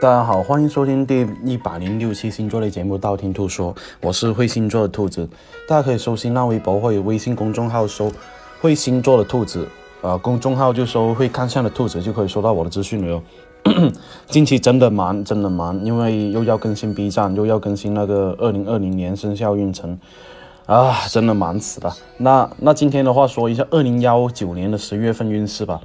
[0.00, 5.28] 大家好，欢迎收听第一百零六期星座类节目《道听途说》，我是会星座的兔子，
[5.68, 8.10] 大家可以搜新浪微博或者微信公众号搜
[8.62, 9.68] “会星座的兔子”，
[10.00, 13.22] 呃，公众号就搜“会看相的兔子”就可以收到我的资讯了哟。
[14.28, 19.98] 近期真的忙，真的忙，因为又要更新 B 站，又要更新那个二零二零年生肖运程，
[20.64, 21.94] 啊，真的忙死了。
[22.16, 25.78] 那那今天的话，说一下二零幺九年的十月份运势吧。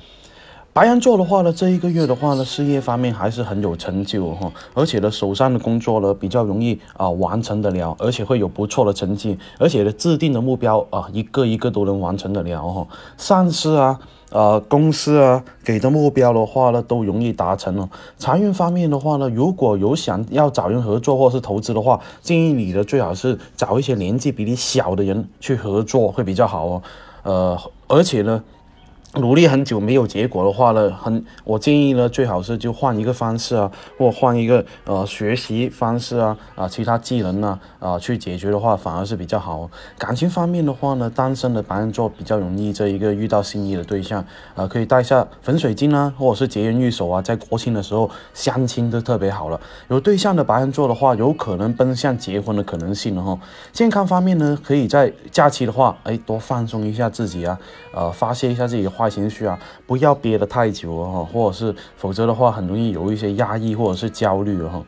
[0.76, 12.86] 白羊座的话呢，这一个月的话呢，事业方面还是很有成就哈，而且呢，手上的工作呢比较容易啊完成得了，而且会有不错的成绩，而且呢，制定的目标啊，一个一个都能完成得了哈。
[13.18, 13.98] 上司啊，
[14.32, 17.90] 呃，公司啊给的目标的话呢，都容易达成了。
[18.18, 26.84] 财运方面的话呢，如果有想要找人合作或是投资的话，建议你的最好是找一些年纪比你小的人去合作会比较好哦。
[27.24, 28.44] 呃，而且呢。
[29.18, 39.70] 努力很久没有结果的话呢，很我建议呢，最好是就换一个方式啊，或换一个呃学习方式啊啊，其他技能呢啊去解决的话，反而是比较好。
[39.98, 44.24] 感情方面的话呢，单身的白羊座比较容易这一个遇到心仪的对象
[44.56, 49.60] 啊，可以带下粉水晶啊，或者是结缘玉手啊，在国庆的时候相亲都特别好了。
[49.88, 53.40] 有对象的白羊座的话，有可能奔向结婚的可能性了哈。
[53.72, 57.58] 健康方面呢，可以在假期的话，哎，多放松一下自己啊，
[57.94, 59.16] 呃，发泄一下自己的坏。
[59.16, 64.84] 情绪啊，不要憋得太久啊，或者是否则的话，很容易有一些压抑或者是焦虑哈。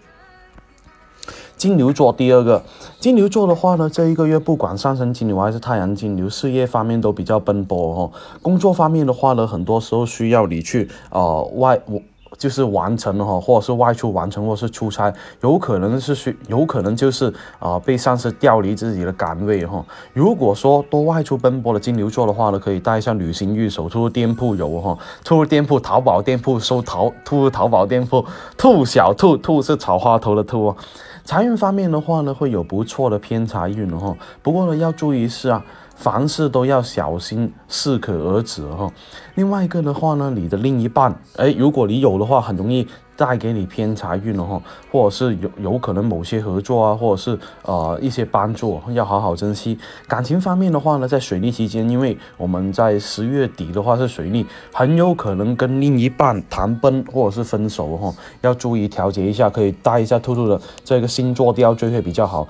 [1.56, 2.64] 金牛座第二个，
[3.00, 8.12] 金牛座的话呢，这一个月不管上升金牛还是太阳金牛，事业方面都比较奔波哦。
[8.42, 12.02] 工作方面的话呢，很多时候需要你去呃外我。
[12.38, 19.84] 就是完成了哈，或者是外出完成，或者是出差，有可能是需，有可能就是啊被上司调离自己的岗位哈。
[20.14, 28.24] 如果说多外出奔波的金牛座的话呢，可以带上旅行玉手，入店铺游哈，出入店铺淘宝店铺收淘，出入淘宝店铺
[28.56, 30.78] 兔小兔，兔是草花头的兔哦。
[31.24, 35.64] 财运方面的话呢，会有不错的偏财运哈，不过呢要注意是啊。
[35.98, 38.90] 凡事都要小心，适可而止哈。
[39.36, 49.78] 另外一个的话呢，你的另一半，哎，如果你有的话，很容易带给你偏财运了哈，或者是有有可能某些合作啊，或者是呃一些帮助，要好好珍惜。
[50.08, 62.48] 感情方面的话呢，在水逆期间，因为我们在十月底的话是水逆，很有可能跟另一半谈崩或者是分手哈，要注意调节一下，可以带一下兔兔的这个星座吊坠会比较好。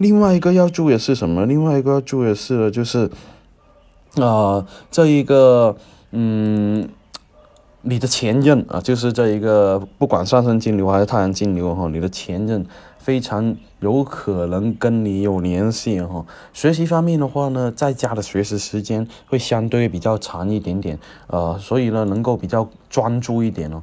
[0.00, 1.44] 另外一个要注意的是什么？
[1.44, 3.10] 另外一个要注意的是呢，就是，
[4.16, 5.76] 啊，这一个，
[6.12, 6.88] 嗯，
[7.82, 12.64] 你的前任啊，就是这一个，不管上升金牛还是太阳金牛哈，你的前任
[12.96, 16.24] 非常有可能跟你有联系哈。
[16.54, 23.82] 学习方面的话呢，在家的学习时间会相对比较长一点点，呃，所以呢，能够比较专注一点哦。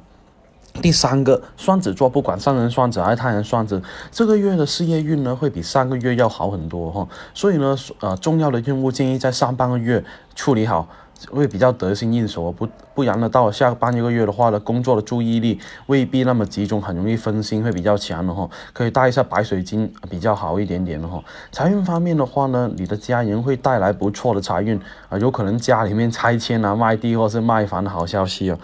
[0.78, 7.06] 第三个双子座，不管上人双子还是太阳双子，这个月的事业运呢会比上个月要好很多哈。
[7.34, 10.88] 所以呢，呃，重要的任务建议在上半个月处理好，
[11.30, 12.50] 会比较得心应手。
[12.52, 18.50] 不不然呢，到下半一个月的话呢，工作的注意力未必那么集中，很容易分心，会比较强的哈。
[18.72, 21.22] 可以带一下白水晶比较好一点点的哈。
[21.52, 28.58] 财运方面的话呢，你的家人会带来不错的财运啊，有可能家里面拆迁啊、卖地或是卖房的好消息哦。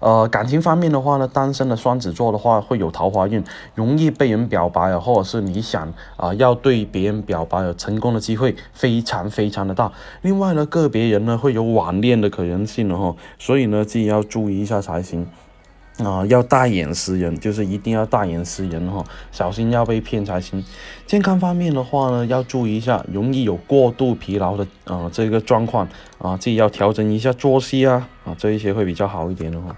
[0.00, 3.42] 呃，感情方面的话呢，单身的双子座的话会有桃花运，
[3.74, 9.90] 容易被人表白啊，或者是你想啊要对别人表白，有成功的机会非常非常的大。
[10.22, 15.26] 另外呢，个别人呢会有网恋的可能性的哈，所以呢自己要注意一下才行
[15.98, 20.64] 啊，要大眼识人，就是一定要大眼识人哈，小心要被骗才行。
[21.06, 25.88] 健康方面的话呢，要注意一下，容易有过度疲劳的啊这个状况
[26.18, 29.74] 啊，自己要调整一下作息啊啊这一些会比较好一点的哈。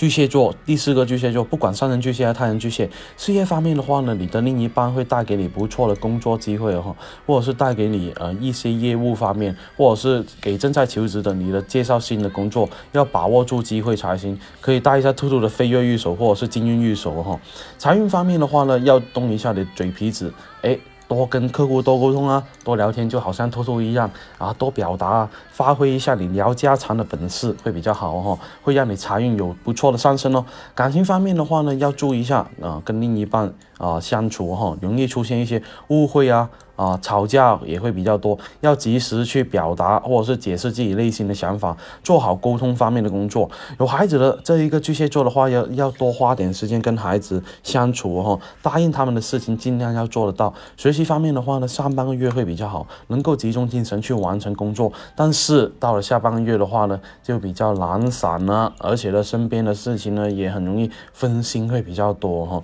[0.00, 2.88] 巨蟹座第四个巨蟹座，不管上升巨蟹还是太阳巨蟹，
[3.18, 6.96] 事业方面的话呢，你的另一半会带给你不错的工作机会哦，
[7.26, 14.40] 或者是带给你呃一些业务方面，或者是给正在求职的你的介绍新的工作，要把握住机会才行。
[14.62, 17.38] 可以带一下兔兔的飞跃玉手或者是金运玉手哈。
[17.76, 20.32] 财运方面的话呢，要动一下你的嘴皮子，
[20.62, 20.78] 哎。
[21.10, 24.08] 多跟客户多沟通啊，多聊天，就好像偷偷一样
[24.38, 30.46] 啊，多表达啊，发挥一下你聊家常的本事会比较好哈，会让你财运有不错的上升哦。
[30.72, 36.48] 感情方面的话呢，要注意一下啊，跟另一半啊相处哈，容易出现一些误会啊。
[36.80, 43.50] 啊，吵架也会比较多，要及时去表达或者是解释自己内心的想法，做好沟通方面的工作。
[43.78, 50.54] 有孩子的这一个巨蟹座的话，要要多花点时间跟孩子相处哈，答应他们的事情尽量要做得到。
[50.78, 62.62] 学习方面的话呢，上半个月会比较好，能够集中精神去完成工作，但是到了下半个月的话呢，就比较懒散了，而且呢，身边的事情呢也很容易分心，会比较多哈。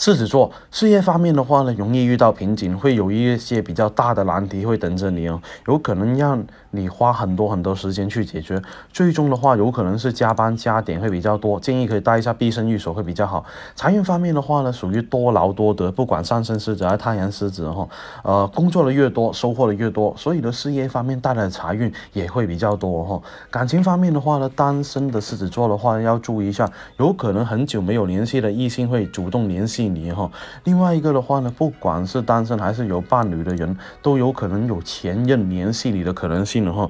[0.00, 13.44] 狮子座事业方面的话呢，容易遇到瓶颈，会有一些比较大的难题会等着你哦，有可能让你花很多很多时间去解决，最终的话有可能是加班加点会比较多，建议可以带一下必胜玉手会比较好。
[13.76, 17.86] 财运方面的话呢，属于多劳多得，不管上升狮子还是太阳狮子哈，
[18.24, 23.20] 呃，工作的越多，收获的越多，所以的事业方面带来的财运也会比较多哈。
[23.50, 26.66] 感情方面的话呢，单身的狮子座的话要注意一下，
[26.96, 29.89] 有可能很久没有联系的异性会主动联系。
[29.94, 30.30] 你哈，
[30.64, 36.88] 另外一个的话呢，不管是单身还是有伴侣的人，都有可能有前任联系你的可能性的哈。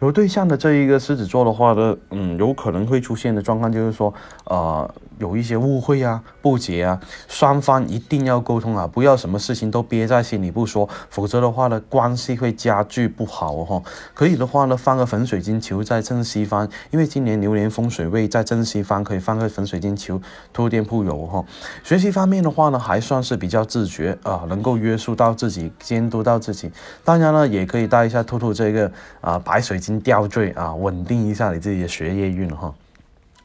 [0.00, 4.12] 有对象的这一个狮子座的话呢，嗯，有可能会出现的状况就是说，
[4.44, 4.90] 呃。
[5.18, 13.82] 有一些误会啊、不解啊，双方一定要沟通啊，不要什么事情都憋在心里不说，否则的话呢，关系会加剧不好哈。
[14.14, 20.22] 可以的话呢，放个粉水晶球在正西方，因为今年流年风水位在正西方，可以放个粉水晶球，
[20.52, 21.44] 兔店铺有哈。
[21.82, 26.70] 学习方面的话呢，还算是比较自觉啊，能够约束到自己，监督到自己。
[27.04, 28.90] 当然了，也可以带一下兔兔这个
[29.20, 32.72] 啊白水晶吊坠啊，稳定一下你自己的学业运哈。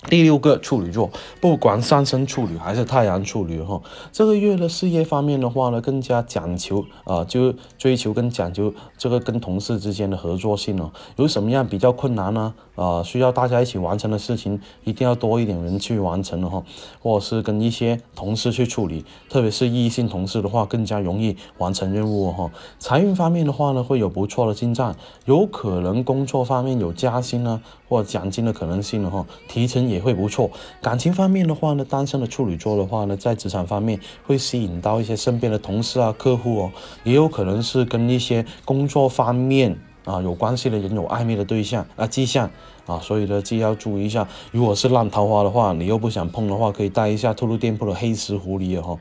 [0.09, 1.09] 第六个处女座，
[1.41, 10.91] 不管上升处女还是太阳处女哈，这个月的事业方面的话呢，更加讲求啊，就追求跟讲究这个跟同事之间的合作性哦。
[11.15, 12.53] 有什么样比较困难呢？
[12.75, 16.63] 啊，需要大家一起完成的事情，一定要多一点人去完成了哈，
[17.01, 22.51] 或者是跟一些同事去处理，特别是异性同事的话，更加容易完成任务哈。
[22.77, 24.95] 财运方面的话呢，会有不错的进展，
[25.25, 30.49] 有可能工作方面有加薪呢，或奖金的可能性了哈，提成也会不错。
[30.81, 36.71] 感情方面的话呢，单身的处女座的话呢，在职场方面会吸引到一些身边的同事啊、客户哦，
[37.03, 39.77] 也有可能是跟一些工作方面。
[40.05, 42.51] 啊，有关系的人有暧昧的对象啊迹象
[42.85, 44.27] 啊，所以呢，既要注意一下。
[44.51, 48.97] 如果是烂桃花的话，你又不想碰的话，可以带一下透露店铺的黑石狐狸哈。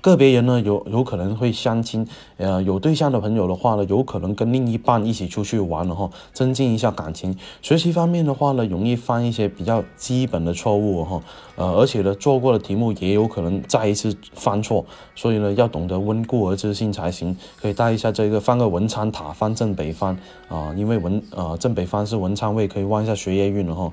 [0.00, 2.06] 个别人呢，有有可能会相亲，
[2.36, 7.36] 呃，有对象的朋友的话呢，有可能跟另一半一起出去玩了哈，增进一下感情。
[7.62, 11.20] 学习方面的话呢，容易犯一些比较基本的错误哈，
[11.56, 14.86] 呃，而且呢，做过的题目也有可能再一次犯错，
[15.16, 17.36] 所以呢，要懂得温故而知新才行。
[17.60, 20.16] 可以带一下这个，放个文昌塔，放正北方
[20.48, 23.92] 啊，因为文啊正北方是文昌位，可以旺一下学业运了哈。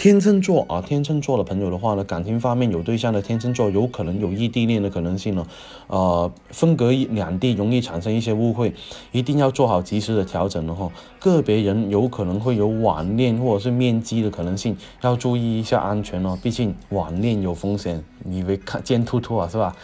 [0.00, 5.46] 天秤座啊，天秤座的朋友的话呢，感情方面有对象的天秤座有可能有异地恋的可能性呢，
[5.88, 8.72] 呃，分隔两地容易产生一些误会，
[9.12, 10.90] 一定要做好及时的调整了哈。
[11.18, 19.76] 个别人有可能会有网恋或者是面基的可能性，要注意一下安全哦，毕竟网恋有风险，你以为看见兔兔啊是吧？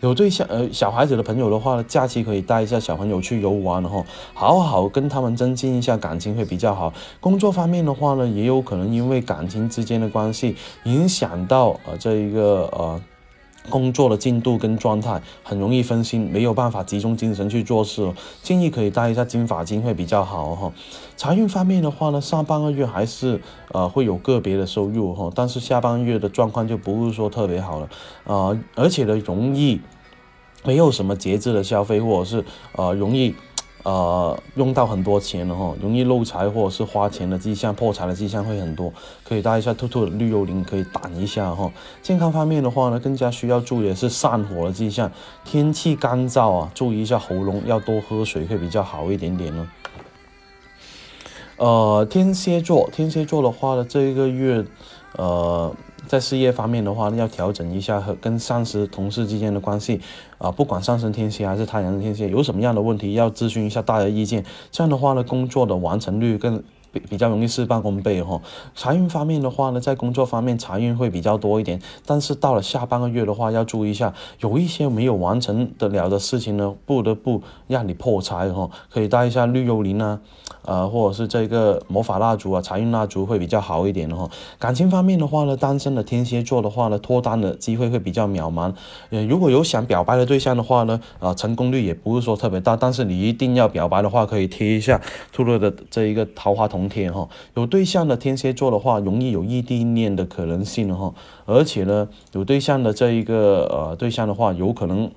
[0.00, 4.04] 有对象呃小孩子的朋友的话呢，假期可以带一下小朋友去游玩，然后
[4.34, 6.92] 好好跟他们增进一下感情会比较好。
[7.20, 13.00] 工作方面的话呢，也有可能因为感情之间的关系，影响到呃这一个呃。
[13.68, 18.12] 工作的进度跟状态很容易分心，没有办法集中精神去做事。
[18.42, 20.72] 建议可以带一下金发晶会比较好哈。
[21.16, 27.88] 财运方面的话呢，上半个月还是呃会有个别的收入哈，但是下半个月的状况就不是说特别好了
[28.24, 29.80] 啊，而且呢容易
[30.64, 32.44] 没有什么节制的消费，或者是
[32.76, 33.34] 呃容易。
[33.84, 38.92] 呃，用到很多钱了哈，容易漏财或者是花钱的迹象，破财的迹象会很多，
[39.24, 41.70] 可以带一下兔兔的绿幽灵，可以挡一下哈。
[42.00, 45.10] 健康方面的话呢，更加需要注意的是上火的迹象，
[45.44, 49.68] 天气干燥啊，注意一下喉咙，要多喝水会比较好一点点呢。
[51.56, 54.64] 呃，天蝎座，天蝎座的话呢，这一个月，
[55.16, 55.74] 呃。
[56.06, 60.00] 在事业方面的话，要调整一下和跟上司、同事之间的关系
[60.38, 64.44] 啊，不管上升天蝎还是太阳天蝎，有什么样的问题要咨询一下大家意见。
[64.70, 66.62] 这样的话呢，工作的完成率更。
[66.92, 68.40] 比比较容易事半功倍哈，
[68.74, 80.20] 财运方面的话呢，在工作方面财运会比较多一点，但是到了下半个月的话，要注意一下，有一些没有完成得了的事情呢，不得不让你破财哈，可以带一下绿幽灵啊，
[80.64, 84.28] 呃，或者是这个魔法蜡烛啊，财运蜡烛会比较好一点的哈。
[84.58, 88.72] 感情方面的话呢，单身的天蝎座的话呢，脱单的机会会比较渺茫，
[89.10, 95.00] 呃，如果有想表白的对象的话呢，啊，成功率也不是说特别大，但是你一定要表白的话，可以贴一下
[95.32, 105.10] 兔兔的这一个桃花筒天哈，有对象的天蝎座的话，容易有异地恋的可能性哈，而且呢，有对象的这一个呃对象的话，有可能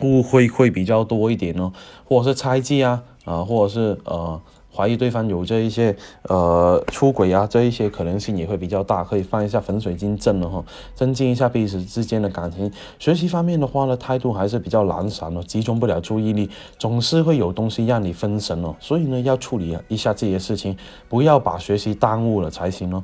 [0.00, 1.72] 误会会比较多一点哦，
[2.04, 4.40] 或者是猜忌啊，啊，或者是呃。
[4.74, 12.70] 怀疑对方有这一些呃出轨啊，这一些可能性也会比较大，可以放一下粉水晶阵了哈，增进一下彼此之间的感情。
[12.98, 16.48] 学习方面的话呢，态度还是比较懒散的，集中不了注意力，
[16.78, 20.76] 总是会有东西让你分神哦，所以呢，要处理一下这些事情，
[21.08, 23.02] 不要把学习耽误了才行哦。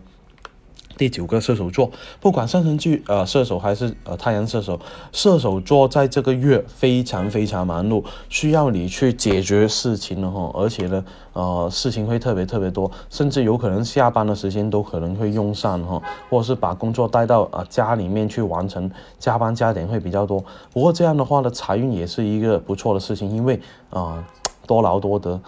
[0.96, 4.80] 第九个射手座，不管上升巨呃射手还是呃太阳射手，
[5.12, 20.42] 射手座在这个月非常非常忙碌，需要你去解决事情了哈，而且呢呃事情会特别特别多，甚至有可能下班的时间都可能会用上哈，或者是把工作带到啊家里面去完成，加班加点会比较多。
[20.72, 23.60] 不过这样的话呢，财运也是一个不错的事情，因为
[23.90, 24.24] 啊
[24.66, 25.40] 多劳多得。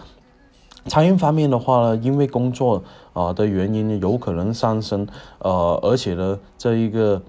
[0.85, 2.81] 财运方面的话呢，因为工作
[3.19, 5.07] 啊的原因呢，有可能上升，
[5.39, 7.21] 呃，而且呢，这一个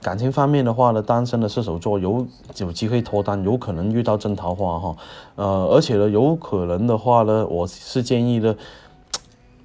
[0.00, 2.26] 感情方面的话呢，单身的射手座有
[2.58, 4.96] 有机会脱单，有可能遇到真桃花哈，
[5.36, 8.54] 呃，而且呢，有可能的话呢，我是建议呢。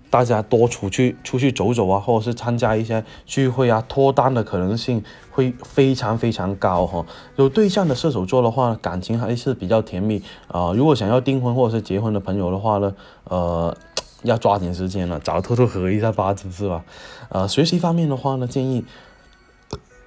[0.10, 7.06] 大家多出去出去走走啊，或者是参加一些聚会啊，脱单的可能性会非常非常高哈。
[7.36, 10.72] 有对象的射手座的话，感情还是比较甜蜜啊。
[10.72, 13.76] 如果想要订婚或者是结婚的朋友的话呢，呃，
[14.24, 16.84] 要抓紧时间了，找偷偷合一下八字是吧？
[17.30, 18.84] 呃，学习方面的话呢，建议，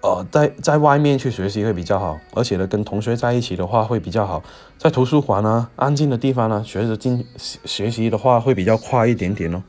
[0.02, 4.42] 呃，在在外面去学习会比较好，而且呢，跟同学在一起的话会比较好，
[4.78, 9.62] 在图书馆啊，安静的地方呢，学着进学习的话会比较快一点点哦。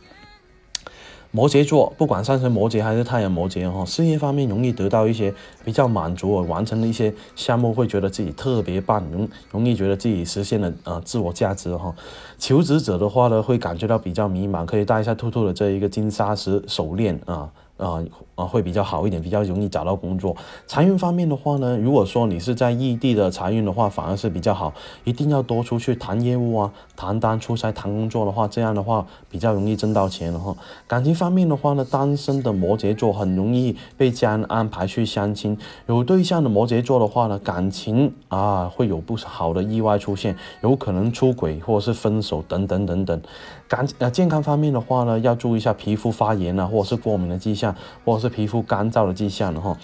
[1.34, 5.34] 摩羯座，不管上升摩羯还是太阳摩羯哈，事业方面容易得到一些
[5.64, 11.96] 比较满足，完成的一些项目会觉得自己特别棒，容容易觉得自己实现了呃自我价值哈。
[12.42, 17.52] 求职者的话呢，会感觉到比较迷茫，可以带一下兔兔的这一个金沙石手链啊。
[17.78, 18.00] 啊
[18.36, 20.38] 啊，会比较好一点，比较容易找到工作。
[20.68, 24.72] 财运方面的话呢，如果说你是在异地的财运的话，反而是比较好，
[25.04, 30.56] 一定要多出去谈业务啊，谈单出差谈工作的话，这样的话比较容易挣到钱了哈。
[30.88, 35.58] 感情方面的话呢，单身的摩羯座很容易被家人安排去相亲，
[35.88, 43.22] 有对象的摩羯座的话呢，感情啊会有不好的意外出现，有可能出轨或者是分手手等等等等。
[43.68, 47.76] 干呃健康方面的话呢，要注意一下皮肤发炎啊，或者是过敏的迹象。
[48.04, 49.78] 或者是皮肤干燥的迹象了哈，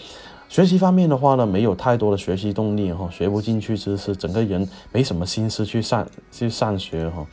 [0.50, 7.25] 学习方面的话呢，没有太多的学习动力哈，学不进去知识，整个人没什么心思去上去上学哈。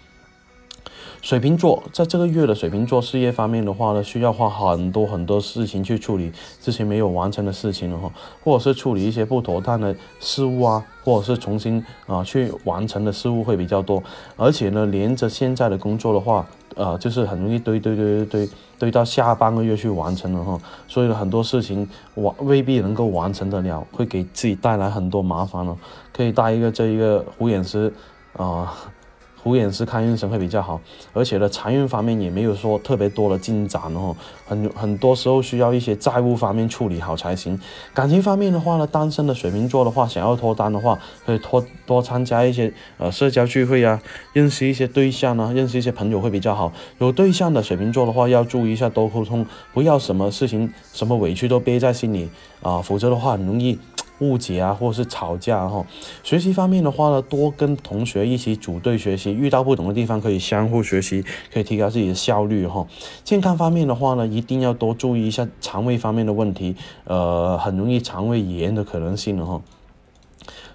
[1.23, 8.13] 水瓶座在这个月的水瓶座事业方面的话呢，需要花很多很多事情去处理之前没有完成的事情了哈，
[8.43, 14.03] 或者是处理一些不妥当的事物啊，或者是重新啊去完成的事物会比较多，
[14.37, 18.49] 而且呢，连着现在的工作的话，呃，就是很容易堆堆堆堆堆
[18.79, 25.75] 堆到下半个月去完成了哈，所以很多事情完未必能够完成得了，会给自己带来很多麻烦了，
[26.13, 27.91] 可以带一个这一个虎眼石
[28.37, 28.75] 啊。
[29.45, 30.81] 虎眼是看运程会比较好，
[31.13, 37.61] 而且呢，财运方面也没有说特别多的进展哦，很很多时候需要一些债务方面处理好才行。
[37.93, 44.01] 感情方面的话呢，单身的水瓶座的话，想要脱单的话，可以多多参加一些呃社交聚会啊，
[44.33, 46.73] 认识一些对象啊，认识一些朋友会比较好。
[46.97, 52.31] 有对象的水瓶座的话，要注意一下多沟通，不要什么事情什么委屈都憋在心里
[52.63, 53.79] 啊，否则的话很容易。
[54.21, 55.85] 误解啊，或是吵架哈。
[56.23, 62.87] 学习方面的话呢，多跟同学一起组队学习，遇到不懂的地方可以相互学习，可以提高自己的效率哈。
[63.25, 69.61] 健康方面的话呢，一定要多注意一下肠胃方面的问题，呃，很容易肠胃炎的可能性了哈。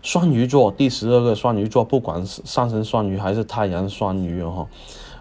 [0.01, 4.65] 双鱼座第十二个双鱼座，不管是上升双鱼还是太阳双鱼哈。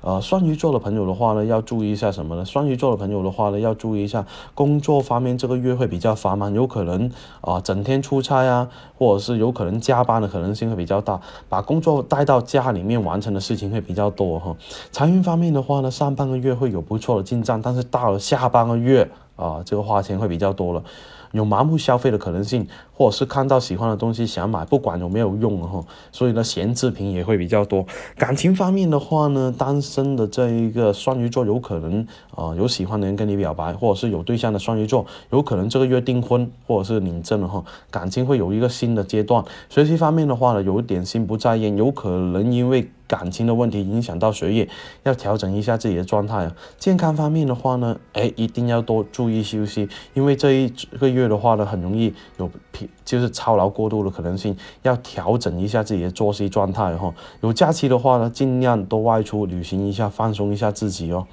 [0.00, 2.44] 呃，双鱼座的朋友的话呢，要注意一下什么呢？
[2.44, 14.56] 双鱼座的朋友的话呢，要注意一下工作方面，这个月会比较繁忙，有可能啊整天出差啊，或者是有可能加班的可能性会比较大，把工作带到家里面完成的事情会比较多哈。
[14.92, 20.84] 财运方面的话呢，上半个月会有不错的进账，但是到了下半个月啊，这个花钱会比较多了。
[21.32, 27.84] 有盲目消费的可能性，或者是看到喜欢的东西想买，不管有没有用哈，所以呢，闲置品也会比较多。
[28.16, 39.44] 感情方面的话呢，单身的这一个双鱼座有可能啊有喜欢的人跟你表白，或者是有对象的双鱼座有可能这个月订婚或者是领证了哈，感情会有一个新的阶段。
[39.68, 42.90] 学习方面的话呢，有点心不在焉，有可能因为。
[43.08, 44.68] 感情的问题影响到学业，
[45.02, 46.54] 要调整一下自己的状态啊。
[46.78, 50.68] 健康方面的话呢，哎，一定要多注意休息，因为这一
[51.00, 57.12] 个月的话呢，很容易有疲，就是操劳过度的可能性，要调整一下自己的作息状态哈。
[57.40, 61.26] 有假期的话呢，尽量多外出旅行一下，放松一下自己哦。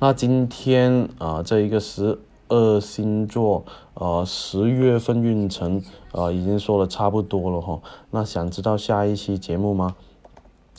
[0.00, 3.64] 那今天啊，这一个十二星座，
[3.94, 7.80] 呃，十月份运程，呃，已经说的差不多了哈。
[8.12, 9.96] 那想知道下一期节目吗？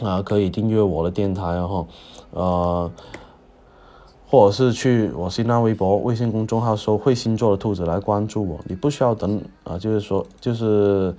[0.01, 1.87] 啊，可以订阅我的电台然后，
[2.31, 2.89] 呃，
[4.27, 8.59] 或者是去我新浪微博、微信公众号搜“会星座的兔子”来关注我。
[8.65, 11.13] 你不需要等啊，就是说，就是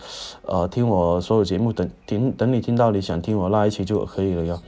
[0.46, 4.58] 呃，听我所有节目，等听等你听到你想听我那一期就可以了哟。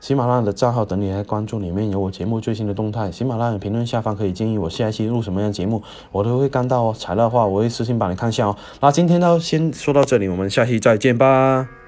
[0.00, 3.12] 喜马拉雅的账号等你来关注，里面有我节目最新的动态。
[3.12, 6.92] 喜马拉雅评论下方可以建议我下一期录什么样节目，我都会看到哦。
[6.98, 8.56] 材料的话，我会私信帮你看一下哦。
[8.80, 11.81] 那今天呢，先说到这里，我们下期再见吧。